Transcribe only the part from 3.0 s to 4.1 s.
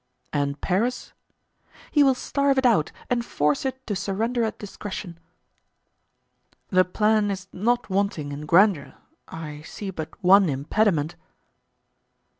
and force it to